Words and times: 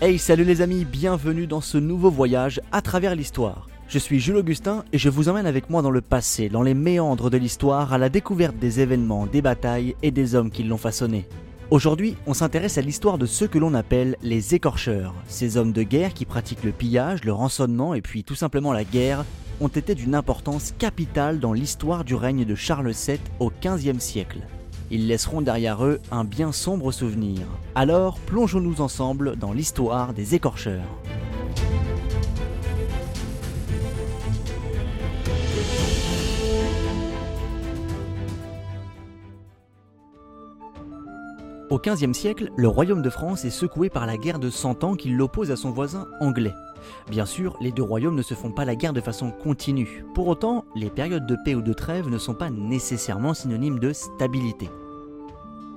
Hey 0.00 0.16
salut 0.16 0.44
les 0.44 0.60
amis, 0.60 0.84
bienvenue 0.84 1.48
dans 1.48 1.60
ce 1.60 1.76
nouveau 1.76 2.08
voyage 2.08 2.60
à 2.70 2.82
travers 2.82 3.16
l'histoire. 3.16 3.66
Je 3.88 3.98
suis 3.98 4.20
Jules 4.20 4.36
Augustin 4.36 4.84
et 4.92 4.98
je 4.98 5.08
vous 5.08 5.28
emmène 5.28 5.44
avec 5.44 5.70
moi 5.70 5.82
dans 5.82 5.90
le 5.90 6.00
passé, 6.00 6.48
dans 6.48 6.62
les 6.62 6.74
méandres 6.74 7.30
de 7.30 7.36
l'histoire, 7.36 7.92
à 7.92 7.98
la 7.98 8.08
découverte 8.08 8.56
des 8.56 8.78
événements, 8.78 9.26
des 9.26 9.42
batailles 9.42 9.96
et 10.04 10.12
des 10.12 10.36
hommes 10.36 10.52
qui 10.52 10.62
l'ont 10.62 10.76
façonné. 10.76 11.26
Aujourd'hui, 11.72 12.14
on 12.28 12.34
s'intéresse 12.34 12.78
à 12.78 12.80
l'histoire 12.80 13.18
de 13.18 13.26
ceux 13.26 13.48
que 13.48 13.58
l'on 13.58 13.74
appelle 13.74 14.16
les 14.22 14.54
écorcheurs. 14.54 15.16
Ces 15.26 15.56
hommes 15.56 15.72
de 15.72 15.82
guerre 15.82 16.14
qui 16.14 16.26
pratiquent 16.26 16.62
le 16.62 16.70
pillage, 16.70 17.24
le 17.24 17.32
rançonnement 17.32 17.92
et 17.92 18.00
puis 18.00 18.22
tout 18.22 18.36
simplement 18.36 18.72
la 18.72 18.84
guerre 18.84 19.24
ont 19.60 19.66
été 19.66 19.96
d'une 19.96 20.14
importance 20.14 20.74
capitale 20.78 21.40
dans 21.40 21.52
l'histoire 21.52 22.04
du 22.04 22.14
règne 22.14 22.44
de 22.44 22.54
Charles 22.54 22.92
VII 22.92 23.18
au 23.40 23.50
XVe 23.50 23.98
siècle. 23.98 24.46
Ils 24.90 25.06
laisseront 25.06 25.42
derrière 25.42 25.84
eux 25.84 26.00
un 26.10 26.24
bien 26.24 26.52
sombre 26.52 26.92
souvenir. 26.92 27.46
Alors, 27.74 28.18
plongeons-nous 28.20 28.80
ensemble 28.80 29.36
dans 29.36 29.52
l'histoire 29.52 30.14
des 30.14 30.34
écorcheurs. 30.34 30.86
Au 41.78 41.80
XVe 41.80 42.12
siècle, 42.12 42.50
le 42.56 42.66
royaume 42.66 43.02
de 43.02 43.08
France 43.08 43.44
est 43.44 43.50
secoué 43.50 43.88
par 43.88 44.04
la 44.04 44.16
guerre 44.16 44.40
de 44.40 44.50
Cent 44.50 44.82
Ans 44.82 44.96
qui 44.96 45.10
l'oppose 45.10 45.52
à 45.52 45.56
son 45.56 45.70
voisin 45.70 46.08
anglais. 46.18 46.52
Bien 47.08 47.24
sûr, 47.24 47.56
les 47.60 47.70
deux 47.70 47.84
royaumes 47.84 48.16
ne 48.16 48.22
se 48.22 48.34
font 48.34 48.50
pas 48.50 48.64
la 48.64 48.74
guerre 48.74 48.92
de 48.92 49.00
façon 49.00 49.30
continue. 49.30 50.04
Pour 50.12 50.26
autant, 50.26 50.64
les 50.74 50.90
périodes 50.90 51.26
de 51.26 51.36
paix 51.44 51.54
ou 51.54 51.62
de 51.62 51.72
trêve 51.72 52.08
ne 52.08 52.18
sont 52.18 52.34
pas 52.34 52.50
nécessairement 52.50 53.32
synonymes 53.32 53.78
de 53.78 53.92
stabilité. 53.92 54.68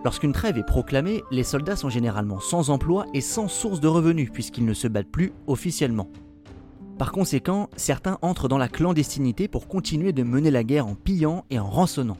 Lorsqu'une 0.03 0.31
trêve 0.31 0.57
est 0.57 0.65
proclamée, 0.65 1.21
les 1.29 1.43
soldats 1.43 1.75
sont 1.75 1.89
généralement 1.89 2.39
sans 2.39 2.71
emploi 2.71 3.05
et 3.13 3.21
sans 3.21 3.47
source 3.47 3.79
de 3.79 3.87
revenus 3.87 4.31
puisqu'ils 4.33 4.65
ne 4.65 4.73
se 4.73 4.87
battent 4.87 5.11
plus 5.11 5.33
officiellement. 5.45 6.09
Par 6.97 7.11
conséquent, 7.11 7.69
certains 7.75 8.17
entrent 8.23 8.47
dans 8.47 8.57
la 8.57 8.69
clandestinité 8.69 9.47
pour 9.47 9.67
continuer 9.67 10.13
de 10.13 10.23
mener 10.23 10.49
la 10.49 10.63
guerre 10.63 10.87
en 10.87 10.95
pillant 10.95 11.45
et 11.51 11.59
en 11.59 11.69
rançonnant. 11.69 12.17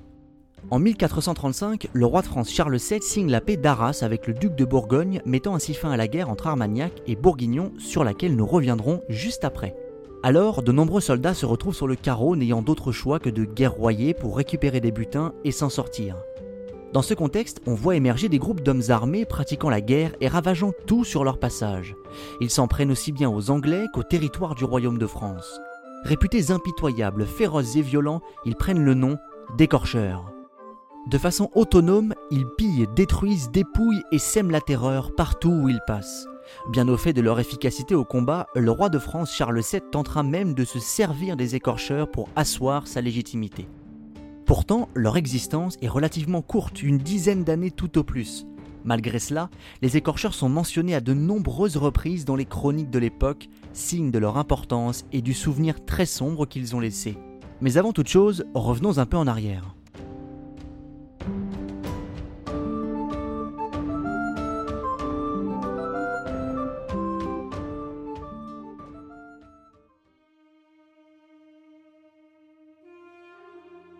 En 0.70 0.80
1435, 0.80 1.90
le 1.92 2.06
roi 2.06 2.22
de 2.22 2.28
France 2.28 2.52
Charles 2.52 2.78
VII 2.78 3.02
signe 3.02 3.30
la 3.30 3.42
paix 3.42 3.58
d'Arras 3.58 4.00
avec 4.04 4.28
le 4.28 4.34
duc 4.34 4.56
de 4.56 4.64
Bourgogne, 4.64 5.22
mettant 5.26 5.56
ainsi 5.56 5.74
fin 5.74 5.92
à 5.92 5.98
la 5.98 6.08
guerre 6.08 6.30
entre 6.30 6.48
Armagnac 6.48 7.02
et 7.08 7.16
Bourguignon 7.16 7.74
sur 7.78 8.04
laquelle 8.04 8.36
nous 8.36 8.46
reviendrons 8.46 9.02
juste 9.10 9.44
après. 9.44 9.76
Alors, 10.24 10.62
de 10.62 10.72
nombreux 10.72 11.02
soldats 11.02 11.34
se 11.34 11.46
retrouvent 11.46 11.76
sur 11.76 11.88
le 11.88 11.96
carreau 11.96 12.36
n'ayant 12.36 12.62
d'autre 12.62 12.92
choix 12.92 13.20
que 13.20 13.30
de 13.30 13.44
guerroyer 13.44 14.14
pour 14.14 14.38
récupérer 14.38 14.80
des 14.80 14.92
butins 14.92 15.34
et 15.44 15.52
s'en 15.52 15.70
sortir. 15.70 16.16
Dans 16.94 17.02
ce 17.02 17.14
contexte, 17.14 17.62
on 17.66 17.74
voit 17.74 17.96
émerger 17.96 18.30
des 18.30 18.38
groupes 18.38 18.62
d'hommes 18.62 18.84
armés 18.90 19.26
pratiquant 19.26 19.70
la 19.70 19.82
guerre 19.82 20.12
et 20.22 20.28
ravageant 20.28 20.74
tout 20.86 21.04
sur 21.04 21.24
leur 21.24 21.40
passage. 21.40 21.96
Ils 22.40 22.50
s'en 22.50 22.68
prennent 22.68 22.92
aussi 22.92 23.12
bien 23.12 23.30
aux 23.30 23.50
Anglais 23.50 23.86
qu'au 23.94 24.04
territoire 24.04 24.56
du 24.56 24.66
royaume 24.66 24.98
de 24.98 25.08
France. 25.08 25.60
Réputés 26.04 26.52
impitoyables, 26.52 27.26
féroces 27.26 27.76
et 27.78 27.82
violents, 27.82 28.22
ils 28.46 28.56
prennent 28.56 28.84
le 28.84 28.94
nom 28.94 29.18
d'écorcheurs. 29.58 30.32
De 31.08 31.18
façon 31.18 31.50
autonome, 31.56 32.14
ils 32.30 32.46
pillent, 32.58 32.88
détruisent, 32.96 33.50
dépouillent 33.52 34.04
et 34.12 34.20
sèment 34.20 34.52
la 34.52 34.62
terreur 34.62 35.16
partout 35.16 35.50
où 35.50 35.68
ils 35.68 35.82
passent. 35.88 36.28
Bien 36.72 36.88
au 36.88 36.98
fait 36.98 37.14
de 37.14 37.22
leur 37.22 37.40
efficacité 37.40 37.96
au 37.96 38.06
combat, 38.06 38.48
le 38.56 38.70
roi 38.70 38.90
de 38.90 39.00
France 39.00 39.34
Charles 39.34 39.62
VII 39.62 39.82
tentera 39.92 40.22
même 40.22 40.54
de 40.54 40.64
se 40.64 40.80
servir 40.80 41.38
des 41.38 41.56
écorcheurs 41.56 42.10
pour 42.10 42.30
asseoir 42.36 42.86
sa 42.86 43.02
légitimité. 43.02 43.68
Pourtant, 44.46 44.90
leur 44.94 45.18
existence 45.18 45.78
est 45.82 45.88
relativement 45.88 46.42
courte, 46.42 46.84
une 46.84 47.00
dizaine 47.00 47.44
d'années 47.44 47.72
tout 47.72 47.98
au 47.98 48.04
plus. 48.04 48.46
Malgré 48.84 49.18
cela, 49.18 49.50
les 49.82 49.98
écorcheurs 49.98 50.34
sont 50.34 50.50
mentionnés 50.50 50.96
à 50.96 51.02
de 51.02 51.14
nombreuses 51.14 51.78
reprises 51.78 52.26
dans 52.26 52.36
les 52.36 52.46
chroniques 52.46 52.90
de 52.90 53.00
l'époque, 53.00 53.48
signe 53.74 54.12
de 54.12 54.20
leur 54.20 54.38
importance 54.38 55.06
et 55.12 55.22
du 55.22 55.34
souvenir 55.34 55.84
très 55.86 56.06
sombre 56.06 56.46
qu'ils 56.46 56.76
ont 56.76 56.80
laissé. 56.80 57.18
Mais 57.60 57.78
avant 57.78 57.94
toute 57.94 58.08
chose, 58.08 58.46
revenons 58.54 58.98
un 58.98 59.06
peu 59.06 59.18
en 59.18 59.28
arrière. 59.28 59.76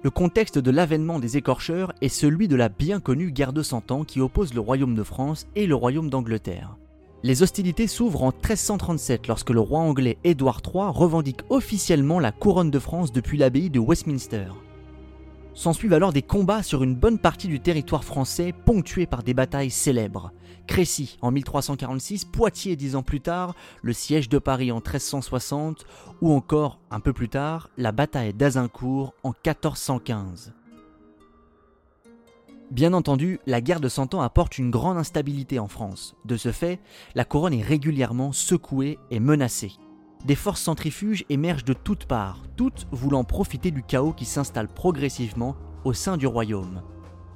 Le 0.04 0.10
contexte 0.10 0.58
de 0.58 0.72
l'avènement 0.72 1.20
des 1.20 1.38
écorcheurs 1.38 1.94
est 2.02 2.10
celui 2.10 2.48
de 2.48 2.56
la 2.56 2.70
bien 2.70 3.00
connue 3.00 3.32
guerre 3.32 3.54
de 3.54 3.62
Cent 3.62 3.92
Ans 3.92 4.04
qui 4.04 4.20
oppose 4.20 4.56
le 4.56 4.60
royaume 4.60 4.96
de 4.96 5.04
France 5.04 5.46
et 5.56 5.68
le 5.68 5.76
royaume 5.76 6.10
d'Angleterre. 6.10 6.76
Les 7.22 7.44
hostilités 7.44 7.86
s'ouvrent 7.86 8.24
en 8.24 8.32
1337 8.32 9.28
lorsque 9.28 9.52
le 9.52 9.60
roi 9.60 9.80
anglais 9.82 10.18
Édouard 10.24 10.62
III 10.66 10.86
revendique 10.88 11.42
officiellement 11.50 12.20
la 12.20 12.32
couronne 12.32 12.72
de 12.72 12.80
France 12.80 13.12
depuis 13.12 13.38
l'abbaye 13.38 13.70
de 13.70 13.78
Westminster. 13.78 14.48
S'ensuivent 15.54 15.94
alors 15.94 16.14
des 16.14 16.22
combats 16.22 16.64
sur 16.64 16.82
une 16.82 16.96
bonne 16.96 17.20
partie 17.20 17.48
du 17.50 17.60
territoire 17.60 18.06
français 18.06 18.54
ponctués 18.54 19.06
par 19.06 19.22
des 19.22 19.34
batailles 19.34 19.70
célèbres. 19.70 20.32
Crécy 20.66 21.18
en 21.22 21.32
1346, 21.32 22.26
Poitiers 22.26 22.78
dix 22.78 22.96
ans 22.96 23.04
plus 23.04 23.20
tard, 23.20 23.54
le 23.82 23.92
siège 23.92 24.30
de 24.30 24.40
Paris 24.40 24.72
en 24.72 24.78
1360 24.78 25.86
ou 26.22 26.32
encore, 26.32 26.80
un 26.90 27.02
peu 27.02 27.12
plus 27.12 27.28
tard, 27.28 27.70
la 27.78 27.92
bataille 27.92 28.34
d'Azincourt 28.34 29.14
en 29.24 29.30
1415. 29.30 30.54
Bien 32.72 32.94
entendu, 32.94 33.42
la 33.46 33.60
guerre 33.60 33.82
de 33.82 33.90
Cent 33.90 34.14
Ans 34.14 34.22
apporte 34.22 34.58
une 34.58 34.72
grande 34.72 34.98
instabilité 34.98 35.60
en 35.60 35.68
France. 35.68 36.16
De 36.24 36.38
ce 36.38 36.54
fait, 36.54 36.80
la 37.16 37.26
couronne 37.26 37.54
est 37.54 37.62
régulièrement 37.62 38.32
secouée 38.32 38.98
et 39.10 39.20
menacée 39.20 39.74
des 40.26 40.36
forces 40.36 40.62
centrifuges 40.62 41.26
émergent 41.30 41.66
de 41.66 41.74
toutes 41.74 42.06
parts, 42.06 42.40
toutes 42.56 42.88
voulant 42.92 43.24
profiter 43.24 43.72
du 43.72 43.84
chaos 43.84 44.14
qui 44.14 44.26
s'installe 44.26 44.68
progressivement 44.68 45.56
au 45.84 45.94
sein 45.94 46.18
du 46.18 46.28
royaume. 46.28 46.82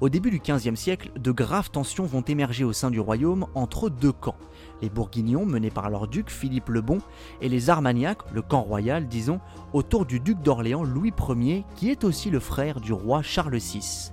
Au 0.00 0.08
début 0.10 0.30
du 0.30 0.40
XVe 0.40 0.74
siècle, 0.74 1.10
de 1.18 1.32
graves 1.32 1.70
tensions 1.70 2.04
vont 2.04 2.20
émerger 2.20 2.64
au 2.64 2.72
sein 2.74 2.90
du 2.90 3.00
royaume 3.00 3.46
entre 3.54 3.88
deux 3.88 4.12
camps, 4.12 4.36
les 4.82 4.90
Bourguignons 4.90 5.46
menés 5.46 5.70
par 5.70 5.88
leur 5.88 6.06
duc 6.06 6.30
Philippe 6.30 6.68
le 6.68 6.82
Bon 6.82 6.98
et 7.40 7.48
les 7.48 7.70
Armagnacs, 7.70 8.30
le 8.32 8.42
camp 8.42 8.60
royal 8.60 9.08
disons, 9.08 9.40
autour 9.72 10.04
du 10.04 10.20
duc 10.20 10.42
d'Orléans 10.42 10.84
Louis 10.84 11.14
Ier 11.28 11.64
qui 11.76 11.90
est 11.90 12.04
aussi 12.04 12.30
le 12.30 12.40
frère 12.40 12.80
du 12.80 12.92
roi 12.92 13.22
Charles 13.22 13.56
VI. 13.56 14.12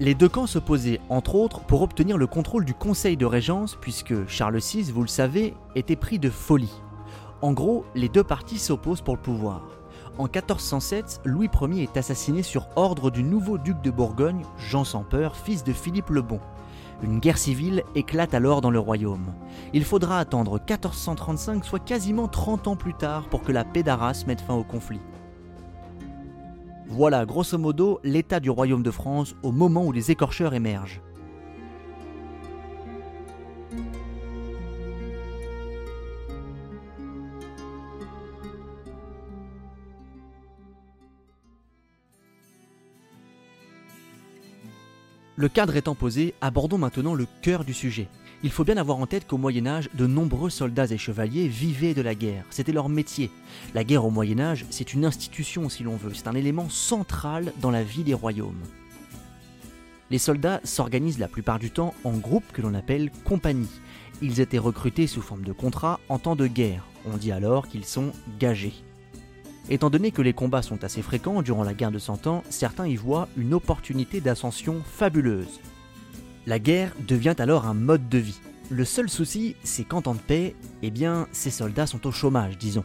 Les 0.00 0.14
deux 0.14 0.28
camps 0.28 0.46
s'opposaient, 0.46 1.00
entre 1.08 1.36
autres, 1.36 1.60
pour 1.60 1.80
obtenir 1.80 2.18
le 2.18 2.26
contrôle 2.26 2.66
du 2.66 2.74
conseil 2.74 3.16
de 3.16 3.24
régence, 3.24 3.78
puisque 3.80 4.26
Charles 4.28 4.58
VI, 4.58 4.90
vous 4.92 5.00
le 5.00 5.08
savez, 5.08 5.54
était 5.74 5.96
pris 5.96 6.18
de 6.18 6.28
folie. 6.28 6.82
En 7.42 7.52
gros, 7.52 7.84
les 7.94 8.08
deux 8.08 8.24
parties 8.24 8.58
s'opposent 8.58 9.02
pour 9.02 9.16
le 9.16 9.22
pouvoir. 9.22 9.62
En 10.18 10.24
1407, 10.24 11.20
Louis 11.24 11.50
Ier 11.60 11.82
est 11.82 11.96
assassiné 11.98 12.42
sur 12.42 12.68
ordre 12.76 13.10
du 13.10 13.22
nouveau 13.22 13.58
duc 13.58 13.80
de 13.82 13.90
Bourgogne, 13.90 14.42
Jean 14.56 14.84
sans 14.84 15.02
peur, 15.02 15.36
fils 15.36 15.62
de 15.62 15.74
Philippe 15.74 16.08
le 16.08 16.22
Bon. 16.22 16.40
Une 17.02 17.18
guerre 17.18 17.36
civile 17.36 17.82
éclate 17.94 18.32
alors 18.32 18.62
dans 18.62 18.70
le 18.70 18.78
royaume. 18.78 19.34
Il 19.74 19.84
faudra 19.84 20.18
attendre 20.18 20.52
1435, 20.52 21.62
soit 21.62 21.84
quasiment 21.84 22.28
30 22.28 22.68
ans 22.68 22.76
plus 22.76 22.94
tard, 22.94 23.28
pour 23.28 23.42
que 23.42 23.52
la 23.52 23.64
paix 23.64 23.82
d'Arras 23.82 24.24
mette 24.26 24.40
fin 24.40 24.54
au 24.54 24.64
conflit. 24.64 25.00
Voilà 26.88 27.26
grosso 27.26 27.58
modo 27.58 28.00
l'état 28.02 28.40
du 28.40 28.48
royaume 28.48 28.82
de 28.82 28.90
France 28.90 29.34
au 29.42 29.52
moment 29.52 29.84
où 29.84 29.92
les 29.92 30.10
écorcheurs 30.10 30.54
émergent. 30.54 31.02
Le 45.38 45.50
cadre 45.50 45.76
étant 45.76 45.94
posé, 45.94 46.32
abordons 46.40 46.78
maintenant 46.78 47.14
le 47.14 47.26
cœur 47.42 47.64
du 47.64 47.74
sujet. 47.74 48.08
Il 48.42 48.50
faut 48.50 48.64
bien 48.64 48.78
avoir 48.78 48.96
en 48.96 49.06
tête 49.06 49.26
qu'au 49.26 49.36
Moyen 49.36 49.66
Âge, 49.66 49.90
de 49.92 50.06
nombreux 50.06 50.48
soldats 50.48 50.86
et 50.86 50.96
chevaliers 50.96 51.46
vivaient 51.46 51.92
de 51.92 52.00
la 52.00 52.14
guerre. 52.14 52.46
C'était 52.48 52.72
leur 52.72 52.88
métier. 52.88 53.30
La 53.74 53.84
guerre 53.84 54.06
au 54.06 54.10
Moyen 54.10 54.40
Âge, 54.40 54.64
c'est 54.70 54.94
une 54.94 55.04
institution 55.04 55.68
si 55.68 55.82
l'on 55.82 55.96
veut. 55.96 56.14
C'est 56.14 56.28
un 56.28 56.34
élément 56.34 56.70
central 56.70 57.52
dans 57.60 57.70
la 57.70 57.82
vie 57.82 58.02
des 58.02 58.14
royaumes. 58.14 58.62
Les 60.10 60.16
soldats 60.16 60.60
s'organisent 60.64 61.18
la 61.18 61.28
plupart 61.28 61.58
du 61.58 61.70
temps 61.70 61.92
en 62.04 62.12
groupes 62.16 62.50
que 62.52 62.62
l'on 62.62 62.72
appelle 62.72 63.10
compagnies. 63.24 63.80
Ils 64.22 64.40
étaient 64.40 64.56
recrutés 64.56 65.06
sous 65.06 65.20
forme 65.20 65.44
de 65.44 65.52
contrat 65.52 66.00
en 66.08 66.18
temps 66.18 66.36
de 66.36 66.46
guerre. 66.46 66.86
On 67.04 67.18
dit 67.18 67.32
alors 67.32 67.68
qu'ils 67.68 67.84
sont 67.84 68.12
gagés. 68.38 68.72
Étant 69.68 69.90
donné 69.90 70.12
que 70.12 70.22
les 70.22 70.32
combats 70.32 70.62
sont 70.62 70.84
assez 70.84 71.02
fréquents 71.02 71.42
durant 71.42 71.64
la 71.64 71.74
guerre 71.74 71.90
de 71.90 71.98
Cent 71.98 72.28
Ans, 72.28 72.44
certains 72.50 72.86
y 72.86 72.94
voient 72.94 73.28
une 73.36 73.52
opportunité 73.52 74.20
d'ascension 74.20 74.80
fabuleuse. 74.84 75.60
La 76.46 76.60
guerre 76.60 76.92
devient 77.08 77.34
alors 77.38 77.66
un 77.66 77.74
mode 77.74 78.08
de 78.08 78.18
vie. 78.18 78.38
Le 78.70 78.84
seul 78.84 79.08
souci, 79.08 79.56
c'est 79.64 79.82
qu'en 79.82 80.02
temps 80.02 80.14
de 80.14 80.20
paix, 80.20 80.54
eh 80.82 80.90
bien, 80.90 81.26
ces 81.32 81.50
soldats 81.50 81.88
sont 81.88 82.06
au 82.06 82.12
chômage, 82.12 82.58
disons. 82.58 82.84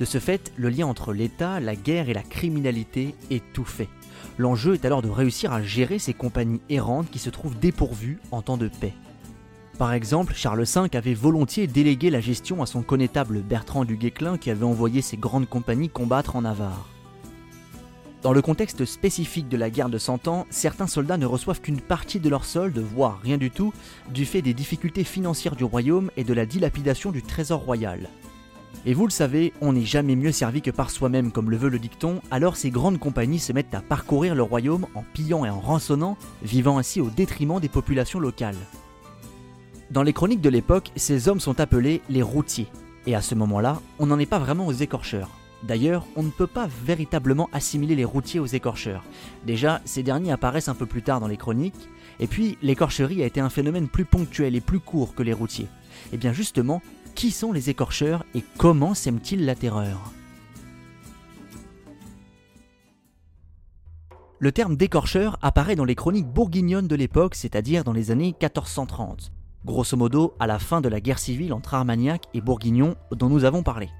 De 0.00 0.04
ce 0.04 0.18
fait, 0.18 0.52
le 0.56 0.68
lien 0.68 0.86
entre 0.86 1.12
l'État, 1.12 1.60
la 1.60 1.76
guerre 1.76 2.08
et 2.08 2.14
la 2.14 2.22
criminalité 2.22 3.14
est 3.30 3.42
tout 3.52 3.64
fait. 3.64 3.88
L'enjeu 4.36 4.74
est 4.74 4.84
alors 4.84 5.02
de 5.02 5.08
réussir 5.08 5.52
à 5.52 5.62
gérer 5.62 6.00
ces 6.00 6.14
compagnies 6.14 6.60
errantes 6.68 7.10
qui 7.10 7.20
se 7.20 7.30
trouvent 7.30 7.58
dépourvues 7.58 8.18
en 8.32 8.42
temps 8.42 8.56
de 8.56 8.68
paix. 8.68 8.92
Par 9.78 9.92
exemple, 9.92 10.32
Charles 10.34 10.64
V 10.64 10.96
avait 10.96 11.12
volontiers 11.12 11.66
délégué 11.66 12.08
la 12.08 12.20
gestion 12.20 12.62
à 12.62 12.66
son 12.66 12.82
connétable 12.82 13.42
Bertrand 13.42 13.84
du 13.84 13.98
Guesclin 13.98 14.38
qui 14.38 14.50
avait 14.50 14.64
envoyé 14.64 15.02
ses 15.02 15.18
grandes 15.18 15.48
compagnies 15.48 15.90
combattre 15.90 16.34
en 16.34 16.42
Navarre. 16.42 16.88
Dans 18.22 18.32
le 18.32 18.40
contexte 18.40 18.86
spécifique 18.86 19.50
de 19.50 19.58
la 19.58 19.68
guerre 19.68 19.90
de 19.90 19.98
Cent 19.98 20.28
Ans, 20.28 20.46
certains 20.48 20.86
soldats 20.86 21.18
ne 21.18 21.26
reçoivent 21.26 21.60
qu'une 21.60 21.82
partie 21.82 22.20
de 22.20 22.30
leur 22.30 22.46
solde, 22.46 22.78
voire 22.78 23.20
rien 23.22 23.36
du 23.36 23.50
tout, 23.50 23.74
du 24.08 24.24
fait 24.24 24.40
des 24.40 24.54
difficultés 24.54 25.04
financières 25.04 25.56
du 25.56 25.64
royaume 25.64 26.10
et 26.16 26.24
de 26.24 26.32
la 26.32 26.46
dilapidation 26.46 27.12
du 27.12 27.22
trésor 27.22 27.60
royal. 27.60 28.08
Et 28.86 28.94
vous 28.94 29.04
le 29.04 29.12
savez, 29.12 29.52
on 29.60 29.74
n'est 29.74 29.84
jamais 29.84 30.16
mieux 30.16 30.32
servi 30.32 30.62
que 30.62 30.70
par 30.70 30.90
soi-même, 30.90 31.30
comme 31.30 31.50
le 31.50 31.56
veut 31.58 31.68
le 31.68 31.78
dicton, 31.78 32.22
alors 32.30 32.56
ces 32.56 32.70
grandes 32.70 32.98
compagnies 32.98 33.38
se 33.38 33.52
mettent 33.52 33.74
à 33.74 33.82
parcourir 33.82 34.34
le 34.34 34.42
royaume 34.42 34.86
en 34.94 35.04
pillant 35.12 35.44
et 35.44 35.50
en 35.50 35.60
rançonnant, 35.60 36.16
vivant 36.42 36.78
ainsi 36.78 37.02
au 37.02 37.10
détriment 37.10 37.60
des 37.60 37.68
populations 37.68 38.20
locales. 38.20 38.56
Dans 39.90 40.02
les 40.02 40.12
chroniques 40.12 40.40
de 40.40 40.48
l'époque, 40.48 40.90
ces 40.96 41.28
hommes 41.28 41.38
sont 41.38 41.60
appelés 41.60 42.02
les 42.10 42.22
routiers, 42.22 42.66
et 43.06 43.14
à 43.14 43.22
ce 43.22 43.36
moment-là, 43.36 43.80
on 44.00 44.06
n'en 44.06 44.18
est 44.18 44.26
pas 44.26 44.40
vraiment 44.40 44.66
aux 44.66 44.72
écorcheurs. 44.72 45.30
D'ailleurs, 45.62 46.04
on 46.16 46.24
ne 46.24 46.30
peut 46.30 46.48
pas 46.48 46.68
véritablement 46.84 47.48
assimiler 47.52 47.94
les 47.94 48.04
routiers 48.04 48.40
aux 48.40 48.46
écorcheurs. 48.46 49.04
Déjà, 49.46 49.80
ces 49.84 50.02
derniers 50.02 50.32
apparaissent 50.32 50.68
un 50.68 50.74
peu 50.74 50.86
plus 50.86 51.02
tard 51.02 51.20
dans 51.20 51.28
les 51.28 51.36
chroniques, 51.36 51.88
et 52.18 52.26
puis 52.26 52.58
l'écorcherie 52.62 53.22
a 53.22 53.26
été 53.26 53.40
un 53.40 53.48
phénomène 53.48 53.86
plus 53.86 54.04
ponctuel 54.04 54.56
et 54.56 54.60
plus 54.60 54.80
court 54.80 55.14
que 55.14 55.22
les 55.22 55.32
routiers. 55.32 55.66
Et 55.66 56.14
eh 56.14 56.16
bien 56.16 56.32
justement, 56.32 56.82
qui 57.14 57.30
sont 57.30 57.52
les 57.52 57.70
écorcheurs 57.70 58.24
et 58.34 58.42
comment 58.58 58.92
sèment-ils 58.92 59.44
la 59.44 59.54
terreur? 59.54 60.12
Le 64.38 64.52
terme 64.52 64.76
d'écorcheur 64.76 65.38
apparaît 65.42 65.76
dans 65.76 65.86
les 65.86 65.94
chroniques 65.94 66.26
bourguignonnes 66.26 66.88
de 66.88 66.96
l'époque, 66.96 67.34
c'est-à-dire 67.34 67.84
dans 67.84 67.94
les 67.94 68.10
années 68.10 68.34
1430, 68.38 69.32
grosso 69.66 69.96
modo 69.96 70.32
à 70.38 70.46
la 70.46 70.58
fin 70.58 70.80
de 70.80 70.88
la 70.88 71.00
guerre 71.00 71.18
civile 71.18 71.52
entre 71.52 71.74
Armagnac 71.74 72.24
et 72.32 72.40
Bourguignon 72.40 72.94
dont 73.10 73.28
nous 73.28 73.44
avons 73.44 73.62
parlé. 73.62 73.90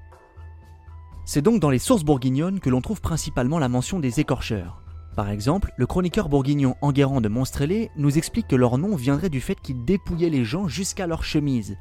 C'est 1.25 1.41
donc 1.41 1.59
dans 1.59 1.69
les 1.69 1.77
sources 1.77 2.05
bourguignonnes 2.05 2.61
que 2.61 2.69
l'on 2.69 2.81
trouve 2.81 3.01
principalement 3.01 3.59
la 3.59 3.67
mention 3.67 3.99
des 3.99 4.21
écorcheurs. 4.21 4.81
Par 5.15 5.29
exemple, 5.29 5.73
le 5.75 5.85
chroniqueur 5.85 6.29
bourguignon 6.29 6.75
Enguerrand 6.81 7.21
de 7.21 7.27
Monstrelé 7.27 7.91
nous 7.97 8.17
explique 8.17 8.47
que 8.47 8.55
leur 8.55 8.77
nom 8.77 8.95
viendrait 8.95 9.29
du 9.29 9.41
fait 9.41 9.59
qu'ils 9.59 9.83
dépouillaient 9.83 10.29
les 10.29 10.45
gens 10.45 10.67
jusqu'à 10.67 11.05
leur 11.05 11.23
chemise. 11.23 11.75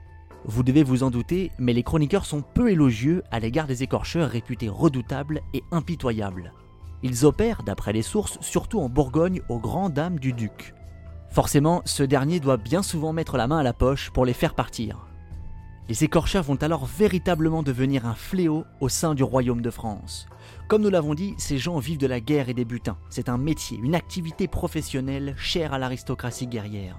Vous 0.46 0.62
devez 0.62 0.82
vous 0.82 1.02
en 1.02 1.10
douter, 1.10 1.52
mais 1.58 1.72
les 1.72 1.82
chroniqueurs 1.82 2.26
sont 2.26 2.42
peu 2.42 2.70
élogieux 2.70 3.22
à 3.30 3.38
l'égard 3.38 3.66
des 3.66 3.82
écorcheurs 3.82 4.30
réputés 4.30 4.68
redoutables 4.68 5.42
et 5.54 5.62
impitoyables. 5.70 6.52
Ils 7.02 7.24
opèrent, 7.24 7.62
d'après 7.62 7.92
les 7.92 8.02
sources, 8.02 8.38
surtout 8.40 8.80
en 8.80 8.88
Bourgogne 8.88 9.42
aux 9.48 9.60
grandes 9.60 9.92
dames 9.92 10.18
du 10.18 10.32
duc. 10.32 10.74
Forcément, 11.36 11.82
ce 11.84 12.02
dernier 12.02 12.40
doit 12.40 12.56
bien 12.56 12.82
souvent 12.82 13.12
mettre 13.12 13.36
la 13.36 13.46
main 13.46 13.58
à 13.58 13.62
la 13.62 13.74
poche 13.74 14.08
pour 14.08 14.24
les 14.24 14.32
faire 14.32 14.54
partir. 14.54 15.06
Les 15.86 16.02
écorcheurs 16.02 16.44
vont 16.44 16.56
alors 16.62 16.86
véritablement 16.86 17.62
devenir 17.62 18.06
un 18.06 18.14
fléau 18.14 18.64
au 18.80 18.88
sein 18.88 19.14
du 19.14 19.22
royaume 19.22 19.60
de 19.60 19.68
France. 19.68 20.28
Comme 20.66 20.80
nous 20.80 20.88
l'avons 20.88 21.12
dit, 21.12 21.34
ces 21.36 21.58
gens 21.58 21.78
vivent 21.78 21.98
de 21.98 22.06
la 22.06 22.20
guerre 22.20 22.48
et 22.48 22.54
des 22.54 22.64
butins. 22.64 22.96
C'est 23.10 23.28
un 23.28 23.36
métier, 23.36 23.76
une 23.82 23.94
activité 23.94 24.48
professionnelle 24.48 25.34
chère 25.36 25.74
à 25.74 25.78
l'aristocratie 25.78 26.46
guerrière. 26.46 26.96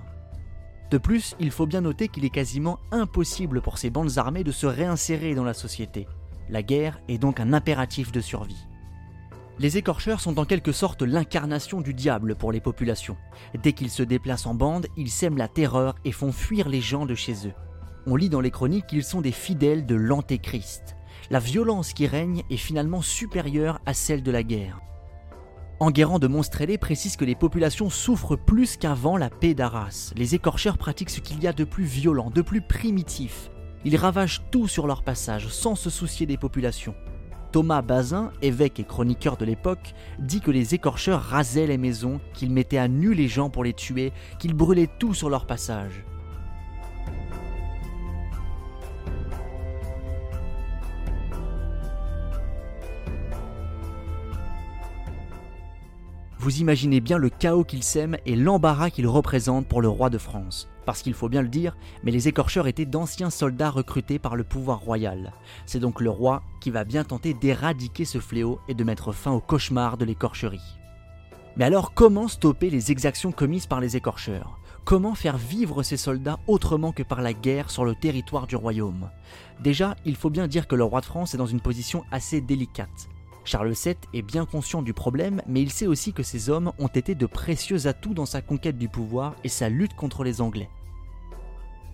De 0.91 0.99
plus, 0.99 1.35
il 1.39 1.49
faut 1.49 1.65
bien 1.65 1.81
noter 1.81 2.07
qu'il 2.07 2.23
est 2.23 2.29
quasiment 2.29 2.77
impossible 2.91 3.59
pour 3.59 3.79
ces 3.79 3.89
bandes 3.89 4.19
armées 4.19 4.43
de 4.43 4.51
se 4.51 4.67
réinsérer 4.67 5.33
dans 5.33 5.45
la 5.45 5.55
société. 5.55 6.07
La 6.47 6.61
guerre 6.61 7.01
est 7.07 7.17
donc 7.17 7.39
un 7.39 7.53
impératif 7.53 8.11
de 8.11 8.21
survie. 8.21 8.67
Les 9.59 9.77
écorcheurs 9.77 10.19
sont 10.19 10.39
en 10.39 10.45
quelque 10.45 10.71
sorte 10.71 11.01
l'incarnation 11.01 11.81
du 11.81 11.93
diable 11.93 12.35
pour 12.35 12.51
les 12.51 12.61
populations. 12.61 13.17
Dès 13.63 13.73
qu'ils 13.73 13.89
se 13.89 14.03
déplacent 14.03 14.45
en 14.45 14.53
bande, 14.53 14.87
ils 14.97 15.09
sèment 15.09 15.37
la 15.37 15.47
terreur 15.47 15.95
et 16.05 16.11
font 16.11 16.31
fuir 16.31 16.69
les 16.69 16.81
gens 16.81 17.05
de 17.05 17.15
chez 17.15 17.47
eux 17.47 17.53
on 18.07 18.15
lit 18.15 18.29
dans 18.29 18.39
les 18.39 18.51
chroniques 18.51 18.87
qu'ils 18.87 19.03
sont 19.03 19.19
des 19.19 19.33
fidèles 19.33 19.85
de 19.85 19.95
l'Antéchrist. 19.95 20.95
La 21.29 21.39
violence 21.39 21.91
qui 21.91 22.07
règne 22.07 22.43
est 22.49 22.57
finalement 22.57 23.01
supérieure 23.01 23.81
à 23.85 23.93
celle 23.93 24.23
de 24.23 24.31
la 24.31 24.43
guerre. 24.43 24.79
Enguerrand 25.81 26.17
de 26.17 26.27
Monstrelé 26.27 26.77
précise 26.77 27.17
que 27.17 27.25
les 27.25 27.35
populations 27.35 27.89
souffrent 27.89 28.37
plus 28.37 28.77
qu'avant 28.77 29.17
la 29.17 29.29
paix 29.29 29.53
d'Arras. 29.53 30.13
Les 30.15 30.35
écorcheurs 30.35 30.77
pratiquent 30.77 31.09
ce 31.09 31.19
qu'il 31.19 31.43
y 31.43 31.47
a 31.47 31.53
de 31.53 31.65
plus 31.65 31.83
violent, 31.83 32.31
de 32.31 32.41
plus 32.41 32.61
primitif. 32.61 33.51
Ils 33.83 33.97
ravagent 33.97 34.41
tout 34.51 34.67
sur 34.67 34.87
leur 34.87 35.03
passage 35.03 35.49
sans 35.49 35.75
se 35.75 35.89
soucier 35.89 36.25
des 36.25 36.37
populations. 36.37 36.95
Thomas 37.51 37.81
Bazin, 37.81 38.31
évêque 38.41 38.79
et 38.79 38.83
chroniqueur 38.83 39.37
de 39.37 39.45
l'époque, 39.45 39.93
dit 40.19 40.41
que 40.41 40.51
les 40.51 40.73
écorcheurs 40.73 41.21
rasaient 41.21 41.67
les 41.67 41.77
maisons, 41.77 42.19
qu'ils 42.33 42.51
mettaient 42.51 42.77
à 42.77 42.87
nu 42.87 43.13
les 43.13 43.27
gens 43.27 43.49
pour 43.49 43.63
les 43.63 43.73
tuer, 43.73 44.11
qu'ils 44.39 44.53
brûlaient 44.53 44.89
tout 44.99 45.13
sur 45.13 45.29
leur 45.29 45.45
passage. 45.45 46.03
Vous 56.47 56.61
imaginez 56.61 57.01
bien 57.01 57.17
le 57.17 57.27
chaos 57.27 57.65
qu'ils 57.65 57.83
sèment 57.83 58.15
et 58.25 58.37
l'embarras 58.37 58.89
qu'ils 58.89 59.05
représentent 59.05 59.67
pour 59.67 59.81
le 59.81 59.89
roi 59.89 60.09
de 60.09 60.17
France. 60.17 60.69
Parce 60.85 61.01
qu'il 61.01 61.13
faut 61.13 61.27
bien 61.27 61.41
le 61.41 61.49
dire, 61.49 61.75
mais 62.03 62.11
les 62.11 62.29
écorcheurs 62.29 62.67
étaient 62.67 62.85
d'anciens 62.85 63.29
soldats 63.29 63.69
recrutés 63.69 64.17
par 64.17 64.37
le 64.37 64.45
pouvoir 64.45 64.79
royal. 64.79 65.33
C'est 65.65 65.81
donc 65.81 65.99
le 65.99 66.09
roi 66.09 66.43
qui 66.61 66.71
va 66.71 66.85
bien 66.85 67.03
tenter 67.03 67.33
d'éradiquer 67.33 68.05
ce 68.05 68.19
fléau 68.19 68.61
et 68.69 68.75
de 68.75 68.83
mettre 68.85 69.11
fin 69.11 69.33
au 69.33 69.41
cauchemar 69.41 69.97
de 69.97 70.05
l'écorcherie. 70.05 70.79
Mais 71.57 71.65
alors 71.65 71.93
comment 71.93 72.29
stopper 72.29 72.69
les 72.69 72.93
exactions 72.93 73.33
commises 73.33 73.67
par 73.67 73.81
les 73.81 73.97
écorcheurs? 73.97 74.57
Comment 74.85 75.15
faire 75.15 75.35
vivre 75.35 75.83
ces 75.83 75.97
soldats 75.97 76.39
autrement 76.47 76.93
que 76.93 77.03
par 77.03 77.21
la 77.21 77.33
guerre 77.33 77.69
sur 77.69 77.83
le 77.83 77.93
territoire 77.93 78.47
du 78.47 78.55
royaume? 78.55 79.09
Déjà, 79.59 79.97
il 80.05 80.15
faut 80.15 80.29
bien 80.29 80.47
dire 80.47 80.69
que 80.69 80.75
le 80.75 80.85
roi 80.85 81.01
de 81.01 81.07
France 81.07 81.33
est 81.33 81.37
dans 81.37 81.45
une 81.45 81.59
position 81.59 82.05
assez 82.09 82.39
délicate. 82.39 83.09
Charles 83.47 83.75
VII 83.81 83.95
est 84.13 84.21
bien 84.21 84.45
conscient 84.45 84.81
du 84.81 84.91
problème, 84.91 85.41
mais 85.47 85.61
il 85.61 85.71
sait 85.71 85.87
aussi 85.87 86.11
que 86.11 86.21
ces 86.21 86.49
hommes 86.49 86.73
ont 86.79 86.87
été 86.87 87.15
de 87.15 87.25
précieux 87.25 87.87
atouts 87.87 88.13
dans 88.13 88.25
sa 88.25 88.41
conquête 88.41 88.77
du 88.77 88.89
pouvoir 88.89 89.35
et 89.45 89.47
sa 89.47 89.69
lutte 89.69 89.95
contre 89.95 90.25
les 90.25 90.41
Anglais. 90.41 90.69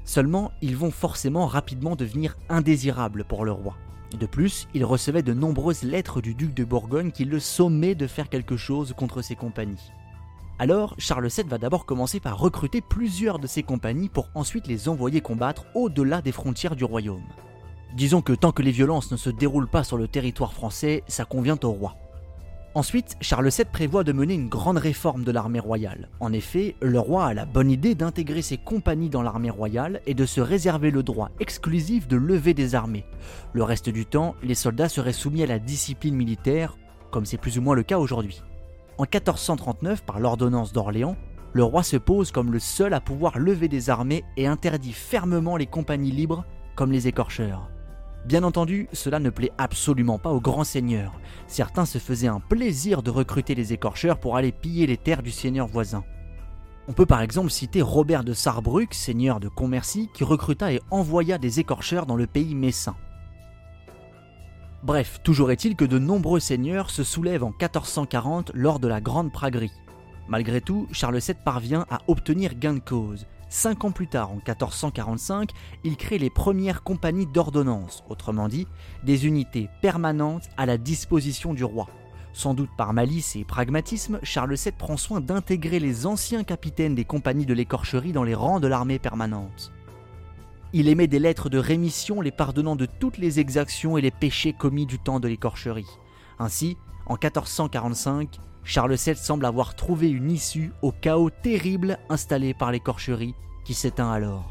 Seulement, 0.03 0.51
ils 0.63 0.75
vont 0.75 0.89
forcément 0.89 1.45
rapidement 1.45 1.95
devenir 1.95 2.37
indésirables 2.49 3.23
pour 3.23 3.45
le 3.45 3.51
roi. 3.51 3.77
De 4.19 4.25
plus, 4.25 4.67
il 4.73 4.83
recevait 4.83 5.21
de 5.21 5.35
nombreuses 5.35 5.83
lettres 5.83 6.21
du 6.21 6.33
duc 6.33 6.55
de 6.55 6.63
Bourgogne 6.63 7.11
qui 7.11 7.23
le 7.23 7.39
sommaient 7.39 7.93
de 7.93 8.07
faire 8.07 8.29
quelque 8.29 8.57
chose 8.57 8.95
contre 8.97 9.21
ses 9.21 9.35
compagnies. 9.35 9.91
Alors, 10.57 10.95
Charles 10.97 11.27
VII 11.27 11.47
va 11.47 11.59
d'abord 11.59 11.85
commencer 11.85 12.19
par 12.19 12.39
recruter 12.39 12.81
plusieurs 12.81 13.37
de 13.37 13.45
ses 13.45 13.61
compagnies 13.61 14.09
pour 14.09 14.27
ensuite 14.33 14.65
les 14.65 14.89
envoyer 14.89 15.21
combattre 15.21 15.67
au-delà 15.75 16.23
des 16.23 16.31
frontières 16.31 16.75
du 16.75 16.83
royaume. 16.83 17.21
Disons 17.93 18.23
que 18.23 18.33
tant 18.33 18.51
que 18.51 18.63
les 18.63 18.71
violences 18.71 19.11
ne 19.11 19.17
se 19.17 19.29
déroulent 19.29 19.69
pas 19.69 19.83
sur 19.83 19.97
le 19.97 20.07
territoire 20.07 20.53
français, 20.53 21.03
ça 21.07 21.25
convient 21.25 21.59
au 21.61 21.69
roi. 21.69 21.95
Ensuite, 22.73 23.17
Charles 23.21 23.49
VII 23.49 23.65
prévoit 23.71 24.03
de 24.03 24.11
mener 24.11 24.33
une 24.33 24.49
grande 24.49 24.79
réforme 24.79 25.23
de 25.23 25.31
l'armée 25.31 25.59
royale. 25.59 26.09
En 26.19 26.33
effet, 26.33 26.75
le 26.81 26.99
roi 26.99 27.27
a 27.27 27.35
la 27.35 27.45
bonne 27.45 27.69
idée 27.69 27.93
d'intégrer 27.93 28.41
ses 28.41 28.57
compagnies 28.57 29.11
dans 29.11 29.21
l'armée 29.21 29.51
royale 29.51 30.01
et 30.07 30.15
de 30.15 30.25
se 30.25 30.41
réserver 30.41 30.89
le 30.89 31.03
droit 31.03 31.29
exclusif 31.39 32.07
de 32.07 32.17
lever 32.17 32.55
des 32.55 32.73
armées. 32.73 33.05
Le 33.53 33.61
reste 33.61 33.89
du 33.89 34.07
temps, 34.07 34.33
les 34.41 34.55
soldats 34.55 34.89
seraient 34.89 35.13
soumis 35.13 35.43
à 35.43 35.47
la 35.47 35.59
discipline 35.59 36.15
militaire, 36.15 36.75
comme 37.11 37.25
c'est 37.25 37.37
plus 37.37 37.59
ou 37.59 37.61
moins 37.61 37.75
le 37.75 37.83
cas 37.83 37.99
aujourd'hui. 37.99 38.41
En 38.97 39.03
1439, 39.03 40.03
par 40.03 40.19
l'ordonnance 40.19 40.73
d'Orléans, 40.73 41.15
le 41.53 41.63
roi 41.63 41.83
se 41.83 41.97
pose 41.97 42.31
comme 42.31 42.51
le 42.51 42.57
seul 42.57 42.95
à 42.95 43.01
pouvoir 43.01 43.37
lever 43.37 43.67
des 43.67 43.91
armées 43.91 44.23
et 44.35 44.47
interdit 44.47 44.93
fermement 44.93 45.57
les 45.57 45.67
compagnies 45.67 46.09
libres, 46.09 46.43
comme 46.75 46.91
les 46.91 47.07
écorcheurs. 47.07 47.69
Bien 48.25 48.43
entendu, 48.43 48.87
cela 48.93 49.19
ne 49.19 49.29
plaît 49.29 49.51
absolument 49.57 50.17
pas 50.17 50.31
aux 50.31 50.39
grands 50.39 50.63
seigneurs. 50.63 51.19
Certains 51.47 51.85
se 51.85 51.97
faisaient 51.97 52.27
un 52.27 52.39
plaisir 52.39 53.03
de 53.03 53.11
recruter 53.11 53.53
les 53.53 53.73
écorcheurs 53.73 54.17
pour 54.17 54.37
aller 54.37 54.53
piller 54.53 54.87
les 54.87 54.97
terres 54.97 55.23
du 55.23 55.31
seigneur 55.31 55.67
voisin. 55.67 56.05
On 56.87 56.93
peut 56.93 57.05
par 57.05 57.21
exemple 57.21 57.49
citer 57.49 57.81
Robert 57.81 58.23
de 58.23 58.33
Sarrebruck, 58.33 58.93
seigneur 58.93 59.39
de 59.39 59.49
Commercy, 59.49 60.09
qui 60.13 60.23
recruta 60.23 60.71
et 60.71 60.81
envoya 60.89 61.37
des 61.37 61.59
écorcheurs 61.59 62.05
dans 62.05 62.15
le 62.15 62.27
pays 62.27 62.55
messin. 62.55 62.95
Bref, 64.83 65.19
toujours 65.23 65.51
est-il 65.51 65.75
que 65.75 65.85
de 65.85 65.99
nombreux 65.99 66.41
seigneurs 66.41 66.89
se 66.89 67.03
soulèvent 67.03 67.43
en 67.43 67.51
1440 67.51 68.51
lors 68.53 68.79
de 68.79 68.87
la 68.87 68.99
Grande 68.99 69.31
Praguerie. 69.31 69.71
Malgré 70.27 70.61
tout, 70.61 70.87
Charles 70.91 71.19
VII 71.19 71.35
parvient 71.43 71.85
à 71.89 71.99
obtenir 72.07 72.55
gain 72.55 72.73
de 72.73 72.79
cause. 72.79 73.25
Cinq 73.55 73.85
ans 73.85 73.91
plus 73.91 74.07
tard, 74.07 74.31
en 74.31 74.37
1445, 74.37 75.51
il 75.83 75.95
crée 75.95 76.17
les 76.17 76.31
premières 76.31 76.81
compagnies 76.81 77.27
d'ordonnance, 77.27 78.03
autrement 78.09 78.47
dit, 78.47 78.65
des 79.03 79.27
unités 79.27 79.69
permanentes 79.79 80.49
à 80.57 80.65
la 80.65 80.79
disposition 80.79 81.53
du 81.53 81.63
roi. 81.63 81.87
Sans 82.33 82.55
doute 82.55 82.71
par 82.75 82.93
malice 82.93 83.35
et 83.35 83.43
pragmatisme, 83.43 84.19
Charles 84.23 84.55
VII 84.55 84.71
prend 84.71 84.97
soin 84.97 85.21
d'intégrer 85.21 85.79
les 85.79 86.07
anciens 86.07 86.43
capitaines 86.43 86.95
des 86.95 87.05
compagnies 87.05 87.45
de 87.45 87.53
l'écorcherie 87.53 88.11
dans 88.11 88.23
les 88.23 88.33
rangs 88.33 88.59
de 88.59 88.65
l'armée 88.65 88.97
permanente. 88.97 89.71
Il 90.73 90.87
émet 90.87 91.05
des 91.05 91.19
lettres 91.19 91.49
de 91.49 91.59
rémission 91.59 92.21
les 92.21 92.31
pardonnant 92.31 92.75
de 92.75 92.87
toutes 92.87 93.19
les 93.19 93.39
exactions 93.39 93.99
et 93.99 94.01
les 94.01 94.09
péchés 94.09 94.53
commis 94.53 94.87
du 94.87 94.97
temps 94.97 95.19
de 95.19 95.27
l'écorcherie. 95.27 95.99
Ainsi, 96.39 96.75
en 97.05 97.13
1445, 97.21 98.39
Charles 98.63 98.95
VII 98.95 99.15
semble 99.15 99.45
avoir 99.45 99.75
trouvé 99.75 100.09
une 100.09 100.31
issue 100.31 100.71
au 100.81 100.91
chaos 100.91 101.29
terrible 101.29 101.99
installé 102.09 102.53
par 102.53 102.71
l'écorcherie 102.71 103.35
qui 103.65 103.73
s'éteint 103.73 104.11
alors. 104.11 104.49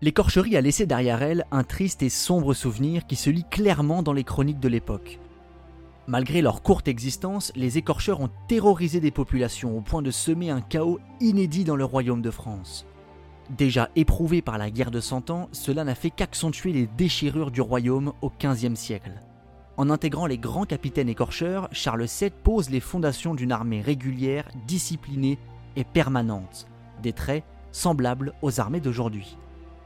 L'écorcherie 0.00 0.56
a 0.56 0.60
laissé 0.60 0.86
derrière 0.86 1.22
elle 1.22 1.44
un 1.50 1.64
triste 1.64 2.02
et 2.02 2.08
sombre 2.08 2.54
souvenir 2.54 3.06
qui 3.06 3.16
se 3.16 3.30
lit 3.30 3.44
clairement 3.50 4.04
dans 4.04 4.12
les 4.12 4.22
chroniques 4.22 4.60
de 4.60 4.68
l'époque. 4.68 5.18
Malgré 6.06 6.40
leur 6.40 6.62
courte 6.62 6.86
existence, 6.86 7.52
les 7.56 7.78
écorcheurs 7.78 8.20
ont 8.20 8.30
terrorisé 8.48 9.00
des 9.00 9.10
populations 9.10 9.76
au 9.76 9.80
point 9.80 10.00
de 10.00 10.12
semer 10.12 10.50
un 10.50 10.60
chaos 10.60 11.00
inédit 11.20 11.64
dans 11.64 11.76
le 11.76 11.84
royaume 11.84 12.22
de 12.22 12.30
France. 12.30 12.86
Déjà 13.50 13.88
éprouvé 13.96 14.42
par 14.42 14.58
la 14.58 14.70
guerre 14.70 14.90
de 14.90 15.00
Cent 15.00 15.30
Ans, 15.30 15.48
cela 15.52 15.82
n'a 15.82 15.94
fait 15.94 16.10
qu'accentuer 16.10 16.72
les 16.72 16.86
déchirures 16.86 17.50
du 17.50 17.62
royaume 17.62 18.12
au 18.20 18.30
XVe 18.30 18.74
siècle. 18.74 19.12
En 19.78 19.88
intégrant 19.88 20.26
les 20.26 20.36
grands 20.36 20.66
capitaines 20.66 21.08
écorcheurs, 21.08 21.68
Charles 21.72 22.04
VII 22.04 22.30
pose 22.30 22.68
les 22.68 22.80
fondations 22.80 23.34
d'une 23.34 23.52
armée 23.52 23.80
régulière, 23.80 24.48
disciplinée 24.66 25.38
et 25.76 25.84
permanente, 25.84 26.66
des 27.02 27.14
traits 27.14 27.44
semblables 27.72 28.34
aux 28.42 28.60
armées 28.60 28.80
d'aujourd'hui. 28.80 29.38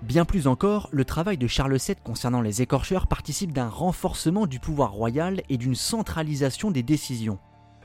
Bien 0.02 0.24
plus 0.24 0.48
encore, 0.48 0.88
le 0.90 1.04
travail 1.04 1.38
de 1.38 1.46
Charles 1.46 1.76
VII 1.76 1.94
concernant 2.02 2.40
les 2.40 2.62
écorcheurs 2.62 3.06
participe 3.06 3.52
d'un 3.52 3.68
renforcement 3.68 4.46
du 4.46 4.58
pouvoir 4.58 4.90
royal 4.90 5.42
et 5.48 5.56
d'une 5.56 5.76
centralisation 5.76 6.72
des 6.72 6.82
décisions. 6.82 7.38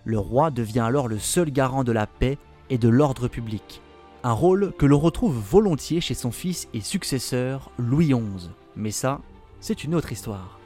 Le 0.05 0.17
roi 0.17 0.49
devient 0.49 0.79
alors 0.79 1.07
le 1.07 1.19
seul 1.19 1.51
garant 1.51 1.83
de 1.83 1.91
la 1.91 2.07
paix 2.07 2.39
et 2.71 2.79
de 2.79 2.89
l'ordre 2.89 3.27
public. 3.27 3.81
Un 4.23 4.33
rôle 4.33 4.73
que 4.77 4.85
l'on 4.85 4.99
retrouve 4.99 5.37
volontiers 5.37 6.01
chez 6.01 6.13
son 6.13 6.31
fils 6.31 6.67
et 6.73 6.81
successeur 6.81 7.71
Louis 7.77 8.07
XI. 8.07 8.49
Mais 8.75 8.91
ça, 8.91 9.21
c'est 9.59 9.83
une 9.83 9.95
autre 9.95 10.11
histoire. 10.11 10.56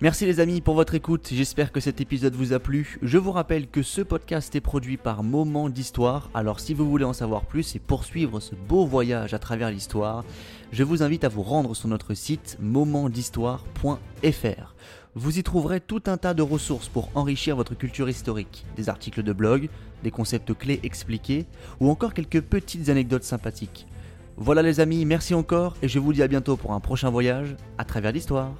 Merci 0.00 0.26
les 0.26 0.38
amis 0.38 0.60
pour 0.60 0.76
votre 0.76 0.94
écoute, 0.94 1.28
j'espère 1.32 1.72
que 1.72 1.80
cet 1.80 2.00
épisode 2.00 2.36
vous 2.36 2.52
a 2.52 2.60
plu. 2.60 3.00
Je 3.02 3.18
vous 3.18 3.32
rappelle 3.32 3.66
que 3.66 3.82
ce 3.82 4.00
podcast 4.00 4.54
est 4.54 4.60
produit 4.60 4.96
par 4.96 5.24
Moment 5.24 5.68
d'Histoire, 5.68 6.30
alors 6.34 6.60
si 6.60 6.72
vous 6.72 6.88
voulez 6.88 7.04
en 7.04 7.12
savoir 7.12 7.44
plus 7.44 7.74
et 7.74 7.80
poursuivre 7.80 8.38
ce 8.38 8.54
beau 8.54 8.86
voyage 8.86 9.34
à 9.34 9.40
travers 9.40 9.72
l'histoire, 9.72 10.24
je 10.70 10.84
vous 10.84 11.02
invite 11.02 11.24
à 11.24 11.28
vous 11.28 11.42
rendre 11.42 11.74
sur 11.74 11.88
notre 11.88 12.14
site 12.14 12.58
momentdhistoire.fr. 12.60 14.74
Vous 15.16 15.36
y 15.36 15.42
trouverez 15.42 15.80
tout 15.80 16.02
un 16.06 16.16
tas 16.16 16.32
de 16.32 16.42
ressources 16.42 16.86
pour 16.86 17.10
enrichir 17.16 17.56
votre 17.56 17.74
culture 17.74 18.08
historique, 18.08 18.66
des 18.76 18.88
articles 18.88 19.24
de 19.24 19.32
blog, 19.32 19.68
des 20.04 20.12
concepts 20.12 20.56
clés 20.56 20.78
expliqués, 20.84 21.44
ou 21.80 21.90
encore 21.90 22.14
quelques 22.14 22.42
petites 22.42 22.88
anecdotes 22.88 23.24
sympathiques. 23.24 23.88
Voilà 24.36 24.62
les 24.62 24.78
amis, 24.78 25.04
merci 25.04 25.34
encore 25.34 25.76
et 25.82 25.88
je 25.88 25.98
vous 25.98 26.12
dis 26.12 26.22
à 26.22 26.28
bientôt 26.28 26.56
pour 26.56 26.72
un 26.72 26.78
prochain 26.78 27.10
voyage 27.10 27.56
à 27.78 27.84
travers 27.84 28.12
l'histoire. 28.12 28.54